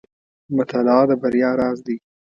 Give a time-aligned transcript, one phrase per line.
[0.55, 1.97] •مطالعه د بریا راز دی.